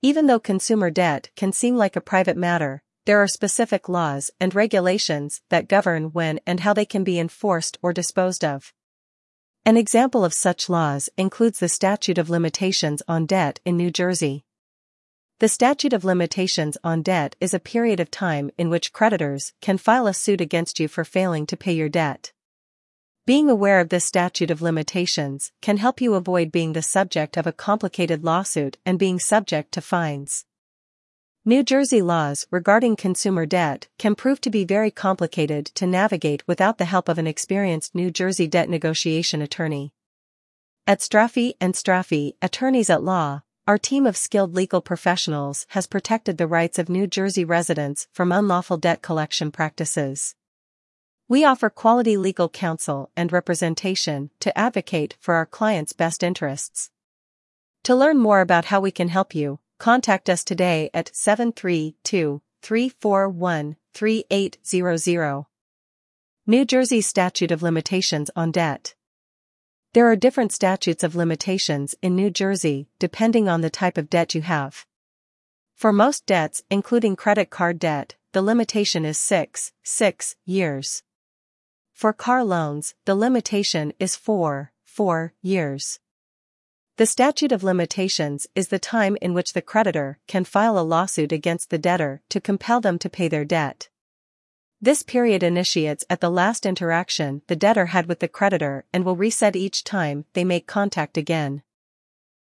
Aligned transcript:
Even 0.00 0.26
though 0.26 0.38
consumer 0.38 0.90
debt 0.90 1.30
can 1.34 1.52
seem 1.52 1.76
like 1.76 1.96
a 1.96 2.00
private 2.00 2.36
matter, 2.36 2.82
there 3.04 3.20
are 3.20 3.26
specific 3.26 3.88
laws 3.88 4.30
and 4.38 4.54
regulations 4.54 5.40
that 5.48 5.66
govern 5.66 6.12
when 6.12 6.38
and 6.46 6.60
how 6.60 6.72
they 6.72 6.84
can 6.84 7.02
be 7.02 7.18
enforced 7.18 7.78
or 7.82 7.92
disposed 7.92 8.44
of. 8.44 8.72
An 9.64 9.76
example 9.76 10.24
of 10.24 10.32
such 10.32 10.68
laws 10.68 11.10
includes 11.16 11.58
the 11.58 11.68
statute 11.68 12.16
of 12.16 12.30
limitations 12.30 13.02
on 13.08 13.26
debt 13.26 13.58
in 13.64 13.76
New 13.76 13.90
Jersey. 13.90 14.44
The 15.40 15.48
statute 15.48 15.92
of 15.92 16.04
limitations 16.04 16.78
on 16.84 17.02
debt 17.02 17.34
is 17.40 17.52
a 17.52 17.58
period 17.58 17.98
of 17.98 18.08
time 18.08 18.52
in 18.56 18.70
which 18.70 18.92
creditors 18.92 19.52
can 19.60 19.78
file 19.78 20.06
a 20.06 20.14
suit 20.14 20.40
against 20.40 20.78
you 20.78 20.86
for 20.86 21.04
failing 21.04 21.44
to 21.46 21.56
pay 21.56 21.72
your 21.72 21.88
debt. 21.88 22.32
Being 23.28 23.50
aware 23.50 23.80
of 23.80 23.90
this 23.90 24.06
statute 24.06 24.50
of 24.50 24.62
limitations 24.62 25.52
can 25.60 25.76
help 25.76 26.00
you 26.00 26.14
avoid 26.14 26.50
being 26.50 26.72
the 26.72 26.80
subject 26.80 27.36
of 27.36 27.46
a 27.46 27.52
complicated 27.52 28.24
lawsuit 28.24 28.78
and 28.86 28.98
being 28.98 29.18
subject 29.18 29.70
to 29.72 29.82
fines. 29.82 30.46
New 31.44 31.62
Jersey 31.62 32.00
laws 32.00 32.46
regarding 32.50 32.96
consumer 32.96 33.44
debt 33.44 33.88
can 33.98 34.14
prove 34.14 34.40
to 34.40 34.48
be 34.48 34.64
very 34.64 34.90
complicated 34.90 35.66
to 35.74 35.86
navigate 35.86 36.42
without 36.48 36.78
the 36.78 36.86
help 36.86 37.06
of 37.06 37.18
an 37.18 37.26
experienced 37.26 37.94
New 37.94 38.10
Jersey 38.10 38.46
debt 38.46 38.70
negotiation 38.70 39.42
attorney. 39.42 39.92
At 40.86 41.00
Straffi 41.00 41.52
and 41.60 41.74
Straffi, 41.74 42.32
attorneys 42.40 42.88
at 42.88 43.02
law, 43.02 43.42
our 43.66 43.76
team 43.76 44.06
of 44.06 44.16
skilled 44.16 44.54
legal 44.54 44.80
professionals 44.80 45.66
has 45.72 45.86
protected 45.86 46.38
the 46.38 46.46
rights 46.46 46.78
of 46.78 46.88
New 46.88 47.06
Jersey 47.06 47.44
residents 47.44 48.08
from 48.10 48.32
unlawful 48.32 48.78
debt 48.78 49.02
collection 49.02 49.50
practices. 49.52 50.34
We 51.30 51.44
offer 51.44 51.68
quality 51.68 52.16
legal 52.16 52.48
counsel 52.48 53.10
and 53.14 53.30
representation 53.30 54.30
to 54.40 54.56
advocate 54.56 55.14
for 55.20 55.34
our 55.34 55.44
clients' 55.44 55.92
best 55.92 56.22
interests. 56.22 56.90
To 57.82 57.94
learn 57.94 58.16
more 58.16 58.40
about 58.40 58.66
how 58.66 58.80
we 58.80 58.90
can 58.90 59.08
help 59.08 59.34
you, 59.34 59.58
contact 59.78 60.30
us 60.30 60.42
today 60.42 60.88
at 60.94 61.14
732 61.14 62.40
341 62.62 63.76
3800. 63.92 65.44
New 66.46 66.64
Jersey 66.64 67.02
Statute 67.02 67.50
of 67.50 67.62
Limitations 67.62 68.30
on 68.34 68.50
Debt. 68.50 68.94
There 69.92 70.10
are 70.10 70.16
different 70.16 70.52
statutes 70.52 71.04
of 71.04 71.14
limitations 71.14 71.94
in 72.00 72.16
New 72.16 72.30
Jersey 72.30 72.88
depending 72.98 73.50
on 73.50 73.60
the 73.60 73.68
type 73.68 73.98
of 73.98 74.08
debt 74.08 74.34
you 74.34 74.40
have. 74.40 74.86
For 75.74 75.92
most 75.92 76.24
debts, 76.24 76.62
including 76.70 77.16
credit 77.16 77.50
card 77.50 77.78
debt, 77.78 78.14
the 78.32 78.40
limitation 78.40 79.04
is 79.04 79.18
6, 79.18 79.72
6 79.82 80.36
years. 80.46 81.02
For 81.98 82.12
car 82.12 82.44
loans, 82.44 82.94
the 83.06 83.16
limitation 83.16 83.92
is 83.98 84.14
4, 84.14 84.70
4 84.84 85.32
years. 85.42 85.98
The 86.96 87.06
statute 87.06 87.50
of 87.50 87.64
limitations 87.64 88.46
is 88.54 88.68
the 88.68 88.78
time 88.78 89.16
in 89.20 89.34
which 89.34 89.52
the 89.52 89.62
creditor 89.62 90.20
can 90.28 90.44
file 90.44 90.78
a 90.78 90.86
lawsuit 90.86 91.32
against 91.32 91.70
the 91.70 91.76
debtor 91.76 92.22
to 92.28 92.40
compel 92.40 92.80
them 92.80 93.00
to 93.00 93.10
pay 93.10 93.26
their 93.26 93.44
debt. 93.44 93.88
This 94.80 95.02
period 95.02 95.42
initiates 95.42 96.04
at 96.08 96.20
the 96.20 96.30
last 96.30 96.64
interaction 96.66 97.42
the 97.48 97.56
debtor 97.56 97.86
had 97.86 98.06
with 98.06 98.20
the 98.20 98.28
creditor 98.28 98.84
and 98.92 99.04
will 99.04 99.16
reset 99.16 99.56
each 99.56 99.82
time 99.82 100.24
they 100.34 100.44
make 100.44 100.68
contact 100.68 101.18
again. 101.18 101.64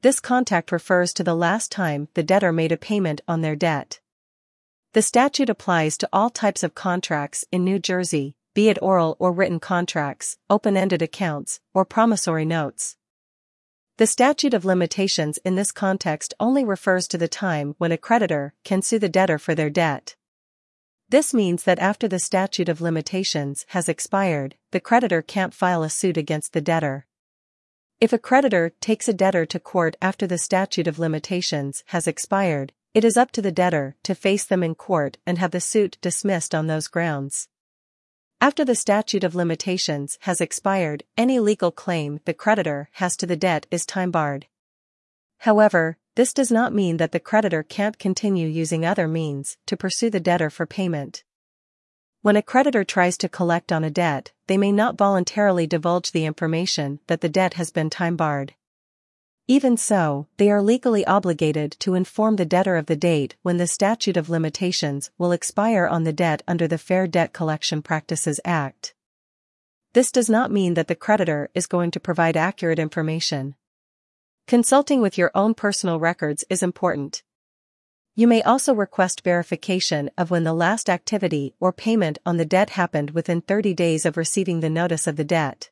This 0.00 0.20
contact 0.20 0.72
refers 0.72 1.12
to 1.12 1.22
the 1.22 1.36
last 1.36 1.70
time 1.70 2.08
the 2.14 2.22
debtor 2.22 2.50
made 2.50 2.72
a 2.72 2.78
payment 2.78 3.20
on 3.28 3.42
their 3.42 3.56
debt. 3.56 4.00
The 4.94 5.02
statute 5.02 5.50
applies 5.50 5.98
to 5.98 6.08
all 6.14 6.30
types 6.30 6.62
of 6.62 6.74
contracts 6.74 7.44
in 7.52 7.62
New 7.62 7.78
Jersey, 7.78 8.36
be 8.54 8.68
it 8.68 8.78
oral 8.80 9.16
or 9.18 9.32
written 9.32 9.60
contracts, 9.60 10.38
open-ended 10.48 11.02
accounts, 11.02 11.60
or 11.74 11.84
promissory 11.84 12.44
notes. 12.44 12.96
The 13.96 14.06
statute 14.06 14.54
of 14.54 14.64
limitations 14.64 15.38
in 15.44 15.54
this 15.54 15.70
context 15.70 16.34
only 16.40 16.64
refers 16.64 17.06
to 17.08 17.18
the 17.18 17.28
time 17.28 17.74
when 17.78 17.92
a 17.92 17.98
creditor 17.98 18.54
can 18.64 18.82
sue 18.82 18.98
the 18.98 19.08
debtor 19.08 19.38
for 19.38 19.54
their 19.54 19.70
debt. 19.70 20.16
This 21.08 21.34
means 21.34 21.64
that 21.64 21.78
after 21.78 22.08
the 22.08 22.18
statute 22.18 22.68
of 22.68 22.80
limitations 22.80 23.66
has 23.68 23.88
expired, 23.88 24.56
the 24.72 24.80
creditor 24.80 25.22
can't 25.22 25.54
file 25.54 25.82
a 25.82 25.90
suit 25.90 26.16
against 26.16 26.52
the 26.52 26.60
debtor. 26.60 27.06
If 28.00 28.12
a 28.12 28.18
creditor 28.18 28.72
takes 28.80 29.08
a 29.08 29.12
debtor 29.12 29.46
to 29.46 29.60
court 29.60 29.96
after 30.02 30.26
the 30.26 30.38
statute 30.38 30.88
of 30.88 30.98
limitations 30.98 31.84
has 31.88 32.08
expired, 32.08 32.72
it 32.94 33.04
is 33.04 33.16
up 33.16 33.30
to 33.32 33.42
the 33.42 33.52
debtor 33.52 33.96
to 34.02 34.14
face 34.14 34.44
them 34.44 34.62
in 34.62 34.74
court 34.74 35.18
and 35.26 35.38
have 35.38 35.52
the 35.52 35.60
suit 35.60 35.98
dismissed 36.00 36.54
on 36.54 36.66
those 36.66 36.88
grounds. 36.88 37.48
After 38.44 38.62
the 38.62 38.74
statute 38.74 39.24
of 39.24 39.34
limitations 39.34 40.18
has 40.20 40.42
expired, 40.42 41.02
any 41.16 41.40
legal 41.40 41.70
claim 41.70 42.20
the 42.26 42.34
creditor 42.34 42.90
has 42.92 43.16
to 43.16 43.26
the 43.26 43.38
debt 43.38 43.66
is 43.70 43.86
time 43.86 44.10
barred. 44.10 44.48
However, 45.38 45.96
this 46.14 46.34
does 46.34 46.52
not 46.52 46.74
mean 46.74 46.98
that 46.98 47.12
the 47.12 47.20
creditor 47.20 47.62
can't 47.62 47.98
continue 47.98 48.46
using 48.46 48.84
other 48.84 49.08
means 49.08 49.56
to 49.64 49.78
pursue 49.78 50.10
the 50.10 50.20
debtor 50.20 50.50
for 50.50 50.66
payment. 50.66 51.24
When 52.20 52.36
a 52.36 52.42
creditor 52.42 52.84
tries 52.84 53.16
to 53.16 53.30
collect 53.30 53.72
on 53.72 53.82
a 53.82 53.88
debt, 53.88 54.32
they 54.46 54.58
may 54.58 54.72
not 54.72 54.98
voluntarily 54.98 55.66
divulge 55.66 56.12
the 56.12 56.26
information 56.26 57.00
that 57.06 57.22
the 57.22 57.30
debt 57.30 57.54
has 57.54 57.70
been 57.70 57.88
time 57.88 58.14
barred. 58.14 58.52
Even 59.46 59.76
so, 59.76 60.26
they 60.38 60.50
are 60.50 60.62
legally 60.62 61.04
obligated 61.04 61.76
to 61.80 61.94
inform 61.94 62.36
the 62.36 62.46
debtor 62.46 62.76
of 62.76 62.86
the 62.86 62.96
date 62.96 63.36
when 63.42 63.58
the 63.58 63.66
statute 63.66 64.16
of 64.16 64.30
limitations 64.30 65.10
will 65.18 65.32
expire 65.32 65.86
on 65.86 66.04
the 66.04 66.14
debt 66.14 66.42
under 66.48 66.66
the 66.66 66.78
Fair 66.78 67.06
Debt 67.06 67.34
Collection 67.34 67.82
Practices 67.82 68.40
Act. 68.42 68.94
This 69.92 70.10
does 70.10 70.30
not 70.30 70.50
mean 70.50 70.72
that 70.74 70.88
the 70.88 70.94
creditor 70.94 71.50
is 71.54 71.66
going 71.66 71.90
to 71.90 72.00
provide 72.00 72.38
accurate 72.38 72.78
information. 72.78 73.54
Consulting 74.46 75.02
with 75.02 75.18
your 75.18 75.30
own 75.34 75.52
personal 75.52 76.00
records 76.00 76.44
is 76.48 76.62
important. 76.62 77.22
You 78.14 78.26
may 78.26 78.42
also 78.42 78.74
request 78.74 79.24
verification 79.24 80.08
of 80.16 80.30
when 80.30 80.44
the 80.44 80.54
last 80.54 80.88
activity 80.88 81.54
or 81.60 81.70
payment 81.70 82.18
on 82.24 82.38
the 82.38 82.46
debt 82.46 82.70
happened 82.70 83.10
within 83.10 83.42
30 83.42 83.74
days 83.74 84.06
of 84.06 84.16
receiving 84.16 84.60
the 84.60 84.70
notice 84.70 85.06
of 85.06 85.16
the 85.16 85.24
debt. 85.24 85.68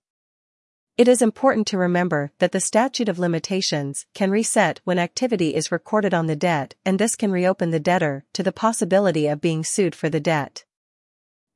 It 0.98 1.08
is 1.08 1.22
important 1.22 1.66
to 1.68 1.78
remember 1.78 2.32
that 2.38 2.52
the 2.52 2.60
statute 2.60 3.08
of 3.08 3.18
limitations 3.18 4.04
can 4.12 4.30
reset 4.30 4.80
when 4.84 4.98
activity 4.98 5.54
is 5.54 5.72
recorded 5.72 6.12
on 6.12 6.26
the 6.26 6.36
debt 6.36 6.74
and 6.84 6.98
this 6.98 7.16
can 7.16 7.32
reopen 7.32 7.70
the 7.70 7.80
debtor 7.80 8.26
to 8.34 8.42
the 8.42 8.52
possibility 8.52 9.26
of 9.26 9.40
being 9.40 9.64
sued 9.64 9.94
for 9.94 10.10
the 10.10 10.20
debt. 10.20 10.64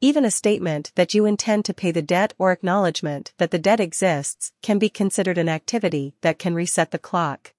Even 0.01 0.25
a 0.25 0.31
statement 0.31 0.91
that 0.95 1.13
you 1.13 1.27
intend 1.27 1.67
to 1.67 1.75
pay 1.75 1.91
the 1.91 2.01
debt 2.01 2.33
or 2.39 2.51
acknowledgement 2.51 3.35
that 3.37 3.51
the 3.51 3.59
debt 3.59 3.79
exists 3.79 4.53
can 4.63 4.79
be 4.79 4.89
considered 4.89 5.37
an 5.37 5.51
activity 5.51 6.15
that 6.23 6.39
can 6.39 6.55
reset 6.55 6.91
the 6.91 6.99
clock. 6.99 7.53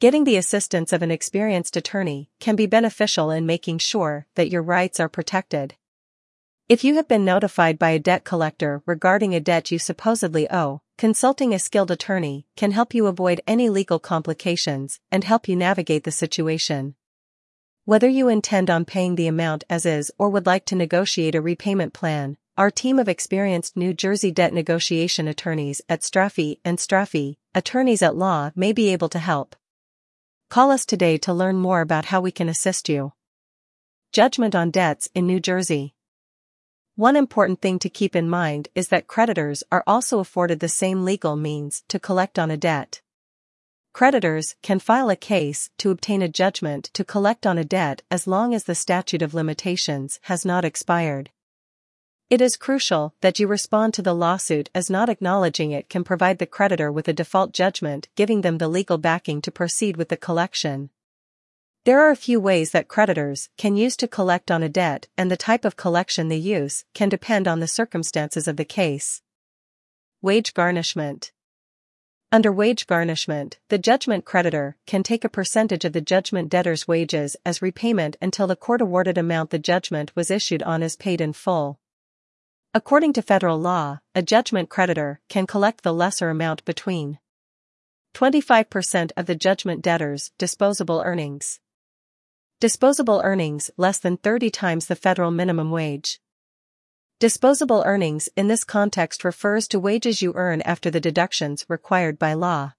Getting 0.00 0.24
the 0.24 0.36
assistance 0.36 0.92
of 0.92 1.00
an 1.00 1.10
experienced 1.10 1.78
attorney 1.78 2.30
can 2.40 2.56
be 2.56 2.66
beneficial 2.66 3.30
in 3.30 3.46
making 3.46 3.78
sure 3.78 4.26
that 4.34 4.50
your 4.50 4.62
rights 4.62 5.00
are 5.00 5.08
protected. 5.08 5.76
If 6.66 6.82
you 6.82 6.94
have 6.94 7.06
been 7.06 7.26
notified 7.26 7.78
by 7.78 7.90
a 7.90 7.98
debt 7.98 8.24
collector 8.24 8.82
regarding 8.86 9.34
a 9.34 9.40
debt 9.40 9.70
you 9.70 9.78
supposedly 9.78 10.50
owe, 10.50 10.80
consulting 10.96 11.52
a 11.52 11.58
skilled 11.58 11.90
attorney 11.90 12.46
can 12.56 12.70
help 12.70 12.94
you 12.94 13.06
avoid 13.06 13.42
any 13.46 13.68
legal 13.68 13.98
complications 13.98 14.98
and 15.12 15.24
help 15.24 15.46
you 15.46 15.56
navigate 15.56 16.04
the 16.04 16.10
situation. 16.10 16.94
Whether 17.84 18.08
you 18.08 18.28
intend 18.28 18.70
on 18.70 18.86
paying 18.86 19.16
the 19.16 19.26
amount 19.26 19.64
as 19.68 19.84
is 19.84 20.10
or 20.16 20.30
would 20.30 20.46
like 20.46 20.64
to 20.66 20.74
negotiate 20.74 21.34
a 21.34 21.42
repayment 21.42 21.92
plan, 21.92 22.38
our 22.56 22.70
team 22.70 22.98
of 22.98 23.10
experienced 23.10 23.76
New 23.76 23.92
Jersey 23.92 24.30
debt 24.30 24.54
negotiation 24.54 25.28
attorneys 25.28 25.82
at 25.86 26.00
Straffi 26.00 26.60
and 26.64 26.78
Straffi, 26.78 27.36
attorneys 27.54 28.00
at 28.00 28.16
law 28.16 28.52
may 28.56 28.72
be 28.72 28.88
able 28.88 29.10
to 29.10 29.18
help. 29.18 29.54
Call 30.48 30.70
us 30.70 30.86
today 30.86 31.18
to 31.18 31.34
learn 31.34 31.56
more 31.56 31.82
about 31.82 32.06
how 32.06 32.22
we 32.22 32.32
can 32.32 32.48
assist 32.48 32.88
you. 32.88 33.12
Judgment 34.12 34.54
on 34.54 34.70
debts 34.70 35.10
in 35.14 35.26
New 35.26 35.40
Jersey. 35.40 35.93
One 36.96 37.16
important 37.16 37.60
thing 37.60 37.80
to 37.80 37.88
keep 37.88 38.14
in 38.14 38.30
mind 38.30 38.68
is 38.76 38.86
that 38.88 39.08
creditors 39.08 39.64
are 39.72 39.82
also 39.84 40.20
afforded 40.20 40.60
the 40.60 40.68
same 40.68 41.04
legal 41.04 41.34
means 41.34 41.82
to 41.88 41.98
collect 41.98 42.38
on 42.38 42.52
a 42.52 42.56
debt. 42.56 43.02
Creditors 43.92 44.54
can 44.62 44.78
file 44.78 45.10
a 45.10 45.16
case 45.16 45.70
to 45.78 45.90
obtain 45.90 46.22
a 46.22 46.28
judgment 46.28 46.90
to 46.92 47.02
collect 47.02 47.48
on 47.48 47.58
a 47.58 47.64
debt 47.64 48.02
as 48.12 48.28
long 48.28 48.54
as 48.54 48.64
the 48.64 48.76
statute 48.76 49.22
of 49.22 49.34
limitations 49.34 50.20
has 50.22 50.44
not 50.44 50.64
expired. 50.64 51.30
It 52.30 52.40
is 52.40 52.56
crucial 52.56 53.12
that 53.22 53.40
you 53.40 53.48
respond 53.48 53.92
to 53.94 54.02
the 54.02 54.14
lawsuit 54.14 54.70
as 54.72 54.88
not 54.88 55.08
acknowledging 55.08 55.72
it 55.72 55.88
can 55.88 56.04
provide 56.04 56.38
the 56.38 56.46
creditor 56.46 56.92
with 56.92 57.08
a 57.08 57.12
default 57.12 57.52
judgment 57.52 58.06
giving 58.14 58.42
them 58.42 58.58
the 58.58 58.68
legal 58.68 58.98
backing 58.98 59.42
to 59.42 59.50
proceed 59.50 59.96
with 59.96 60.10
the 60.10 60.16
collection. 60.16 60.90
There 61.84 62.00
are 62.00 62.10
a 62.10 62.16
few 62.16 62.40
ways 62.40 62.70
that 62.70 62.88
creditors 62.88 63.50
can 63.58 63.76
use 63.76 63.94
to 63.98 64.08
collect 64.08 64.50
on 64.50 64.62
a 64.62 64.70
debt 64.70 65.08
and 65.18 65.30
the 65.30 65.36
type 65.36 65.66
of 65.66 65.76
collection 65.76 66.28
they 66.28 66.36
use 66.36 66.86
can 66.94 67.10
depend 67.10 67.46
on 67.46 67.60
the 67.60 67.68
circumstances 67.68 68.48
of 68.48 68.56
the 68.56 68.64
case. 68.64 69.20
Wage 70.22 70.54
garnishment. 70.54 71.30
Under 72.32 72.50
wage 72.50 72.86
garnishment, 72.86 73.58
the 73.68 73.76
judgment 73.76 74.24
creditor 74.24 74.78
can 74.86 75.02
take 75.02 75.24
a 75.24 75.28
percentage 75.28 75.84
of 75.84 75.92
the 75.92 76.00
judgment 76.00 76.48
debtor's 76.48 76.88
wages 76.88 77.36
as 77.44 77.60
repayment 77.60 78.16
until 78.22 78.46
the 78.46 78.56
court-awarded 78.56 79.18
amount 79.18 79.50
the 79.50 79.58
judgment 79.58 80.10
was 80.16 80.30
issued 80.30 80.62
on 80.62 80.82
is 80.82 80.96
paid 80.96 81.20
in 81.20 81.34
full. 81.34 81.78
According 82.72 83.12
to 83.12 83.20
federal 83.20 83.58
law, 83.60 84.00
a 84.14 84.22
judgment 84.22 84.70
creditor 84.70 85.20
can 85.28 85.46
collect 85.46 85.82
the 85.82 85.92
lesser 85.92 86.30
amount 86.30 86.64
between 86.64 87.18
25% 88.14 89.10
of 89.18 89.26
the 89.26 89.34
judgment 89.34 89.82
debtor's 89.82 90.32
disposable 90.38 91.02
earnings. 91.04 91.60
Disposable 92.64 93.20
earnings 93.22 93.70
less 93.76 93.98
than 93.98 94.16
30 94.16 94.48
times 94.48 94.86
the 94.86 94.96
federal 94.96 95.30
minimum 95.30 95.70
wage. 95.70 96.18
Disposable 97.20 97.82
earnings 97.84 98.30
in 98.38 98.48
this 98.48 98.64
context 98.64 99.22
refers 99.22 99.68
to 99.68 99.78
wages 99.78 100.22
you 100.22 100.32
earn 100.34 100.62
after 100.62 100.90
the 100.90 100.98
deductions 100.98 101.66
required 101.68 102.18
by 102.18 102.32
law. 102.32 102.72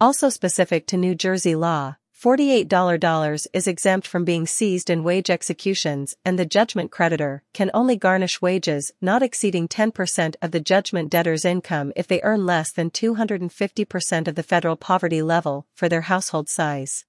Also 0.00 0.28
specific 0.28 0.84
to 0.88 0.96
New 0.96 1.14
Jersey 1.14 1.54
law, 1.54 1.94
$48 2.20 3.46
is 3.52 3.68
exempt 3.68 4.04
from 4.04 4.24
being 4.24 4.48
seized 4.48 4.90
in 4.90 5.04
wage 5.04 5.30
executions 5.30 6.16
and 6.24 6.36
the 6.36 6.44
judgment 6.44 6.90
creditor 6.90 7.44
can 7.54 7.70
only 7.72 7.94
garnish 7.94 8.42
wages 8.42 8.90
not 9.00 9.22
exceeding 9.22 9.68
10% 9.68 10.34
of 10.42 10.50
the 10.50 10.58
judgment 10.58 11.08
debtor's 11.08 11.44
income 11.44 11.92
if 11.94 12.08
they 12.08 12.20
earn 12.22 12.44
less 12.44 12.72
than 12.72 12.90
250% 12.90 14.26
of 14.26 14.34
the 14.34 14.42
federal 14.42 14.74
poverty 14.74 15.22
level 15.22 15.68
for 15.72 15.88
their 15.88 16.10
household 16.10 16.48
size. 16.48 17.04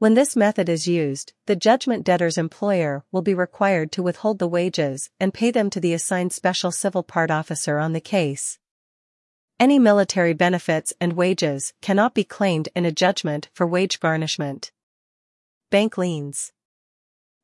When 0.00 0.14
this 0.14 0.34
method 0.34 0.70
is 0.70 0.88
used, 0.88 1.34
the 1.44 1.54
judgment 1.54 2.04
debtor's 2.04 2.38
employer 2.38 3.04
will 3.12 3.20
be 3.20 3.34
required 3.34 3.92
to 3.92 4.02
withhold 4.02 4.38
the 4.38 4.48
wages 4.48 5.10
and 5.20 5.34
pay 5.34 5.50
them 5.50 5.68
to 5.68 5.78
the 5.78 5.92
assigned 5.92 6.32
special 6.32 6.70
civil 6.72 7.02
part 7.02 7.30
officer 7.30 7.78
on 7.78 7.92
the 7.92 8.00
case. 8.00 8.58
Any 9.58 9.78
military 9.78 10.32
benefits 10.32 10.94
and 11.02 11.12
wages 11.12 11.74
cannot 11.82 12.14
be 12.14 12.24
claimed 12.24 12.70
in 12.74 12.86
a 12.86 12.90
judgment 12.90 13.50
for 13.52 13.66
wage 13.66 14.00
garnishment. 14.00 14.72
Bank 15.68 15.98
liens. 15.98 16.54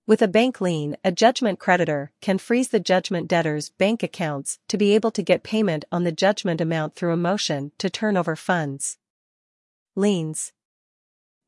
With 0.06 0.23
a 0.23 0.26
bank 0.26 0.58
lien, 0.58 0.97
a 1.05 1.12
judgment 1.12 1.58
creditor 1.58 2.11
can 2.23 2.38
freeze 2.38 2.69
the 2.69 2.81
judgment 2.81 3.29
debtor's 3.29 3.69
bank 3.69 4.03
accounts 4.03 4.61
to 4.69 4.79
be 4.79 4.94
able 4.94 5.11
to 5.11 5.23
get 5.23 5.43
payment 5.43 5.85
on 5.93 6.05
the 6.05 6.11
judgment 6.11 6.62
amount 6.62 6.94
through 6.94 7.12
a 7.12 7.19
motion 7.19 7.73
to 7.76 7.91
turn 7.91 8.17
over 8.17 8.35
funds. 8.35 8.97
Liens. 9.94 10.55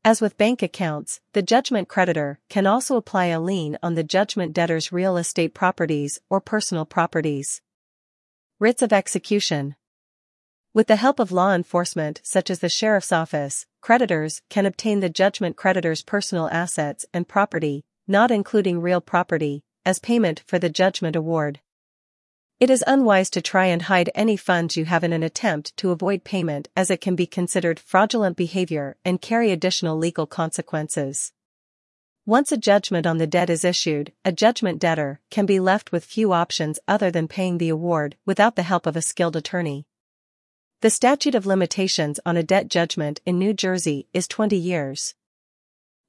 As 0.04 0.20
with 0.20 0.38
bank 0.38 0.62
accounts, 0.62 1.20
the 1.32 1.42
judgment 1.42 1.88
creditor 1.88 2.38
can 2.48 2.66
also 2.66 2.96
apply 2.96 3.26
a 3.26 3.40
lien 3.40 3.76
on 3.82 3.94
the 3.94 4.04
judgment 4.04 4.52
debtor's 4.52 4.92
real 4.92 5.16
estate 5.16 5.54
properties 5.54 6.20
or 6.30 6.40
personal 6.40 6.84
properties. 6.84 7.60
Writs 8.60 8.80
of 8.80 8.92
execution. 8.92 9.74
With 10.72 10.86
the 10.86 10.96
help 10.96 11.18
of 11.18 11.32
law 11.32 11.52
enforcement 11.52 12.20
such 12.22 12.48
as 12.48 12.60
the 12.60 12.68
sheriff's 12.68 13.10
office, 13.10 13.66
creditors 13.80 14.40
can 14.48 14.66
obtain 14.66 15.00
the 15.00 15.08
judgment 15.08 15.56
creditor's 15.56 16.02
personal 16.02 16.48
assets 16.50 17.04
and 17.12 17.26
property, 17.26 17.84
not 18.06 18.30
including 18.30 18.80
real 18.80 19.00
property, 19.00 19.62
as 19.84 19.98
payment 19.98 20.42
for 20.46 20.58
the 20.60 20.70
judgment 20.70 21.16
award. 21.16 21.60
It 22.60 22.70
is 22.70 22.82
unwise 22.88 23.30
to 23.30 23.40
try 23.40 23.66
and 23.66 23.82
hide 23.82 24.10
any 24.16 24.36
funds 24.36 24.76
you 24.76 24.84
have 24.86 25.04
in 25.04 25.12
an 25.12 25.22
attempt 25.22 25.76
to 25.76 25.92
avoid 25.92 26.24
payment 26.24 26.66
as 26.74 26.90
it 26.90 27.00
can 27.00 27.14
be 27.14 27.24
considered 27.24 27.78
fraudulent 27.78 28.36
behavior 28.36 28.96
and 29.04 29.22
carry 29.22 29.52
additional 29.52 29.96
legal 29.96 30.26
consequences. 30.26 31.32
Once 32.26 32.50
a 32.50 32.56
judgment 32.56 33.06
on 33.06 33.18
the 33.18 33.28
debt 33.28 33.48
is 33.48 33.64
issued, 33.64 34.12
a 34.24 34.32
judgment 34.32 34.80
debtor 34.80 35.20
can 35.30 35.46
be 35.46 35.60
left 35.60 35.92
with 35.92 36.04
few 36.04 36.32
options 36.32 36.80
other 36.88 37.12
than 37.12 37.28
paying 37.28 37.58
the 37.58 37.68
award 37.68 38.16
without 38.26 38.56
the 38.56 38.64
help 38.64 38.86
of 38.86 38.96
a 38.96 39.02
skilled 39.02 39.36
attorney. 39.36 39.86
The 40.80 40.90
statute 40.90 41.36
of 41.36 41.46
limitations 41.46 42.18
on 42.26 42.36
a 42.36 42.42
debt 42.42 42.68
judgment 42.68 43.20
in 43.24 43.38
New 43.38 43.54
Jersey 43.54 44.08
is 44.12 44.26
20 44.26 44.56
years. 44.56 45.14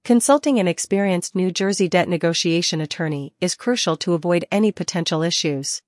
Consulting 0.04 0.58
an 0.58 0.68
experienced 0.68 1.36
New 1.36 1.52
Jersey 1.52 1.88
debt 1.88 2.10
negotiation 2.10 2.82
attorney 2.82 3.34
is 3.40 3.54
crucial 3.54 3.96
to 3.98 4.16
avoid 4.16 4.46
any 4.52 4.72
potential 4.72 5.22
issues. 5.22 5.84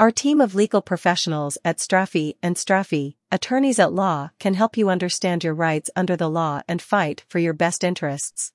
Our 0.00 0.10
team 0.10 0.40
of 0.40 0.56
legal 0.56 0.82
professionals 0.82 1.56
at 1.64 1.78
Straffi 1.78 2.34
and 2.42 2.56
Straffi, 2.56 3.14
attorneys 3.30 3.78
at 3.78 3.92
law, 3.92 4.30
can 4.40 4.54
help 4.54 4.76
you 4.76 4.88
understand 4.88 5.44
your 5.44 5.54
rights 5.54 5.88
under 5.94 6.16
the 6.16 6.28
law 6.28 6.62
and 6.66 6.82
fight 6.82 7.24
for 7.28 7.38
your 7.38 7.52
best 7.52 7.84
interests. 7.84 8.52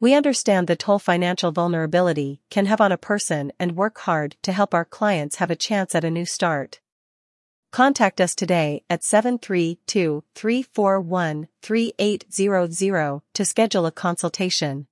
We 0.00 0.14
understand 0.14 0.66
the 0.66 0.74
toll 0.74 1.00
financial 1.00 1.52
vulnerability 1.52 2.40
can 2.48 2.64
have 2.64 2.80
on 2.80 2.92
a 2.92 2.96
person 2.96 3.52
and 3.60 3.76
work 3.76 3.98
hard 3.98 4.36
to 4.42 4.52
help 4.52 4.72
our 4.72 4.86
clients 4.86 5.36
have 5.36 5.50
a 5.50 5.56
chance 5.56 5.94
at 5.94 6.04
a 6.04 6.10
new 6.10 6.24
start. 6.24 6.80
Contact 7.70 8.18
us 8.18 8.34
today 8.34 8.84
at 8.88 9.04
732 9.04 10.24
341 10.34 11.48
3800 11.60 13.20
to 13.34 13.44
schedule 13.44 13.84
a 13.84 13.92
consultation. 13.92 14.86